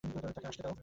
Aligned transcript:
তাকে 0.03 0.47
আসতে 0.47 0.61
দাও। 0.63 0.75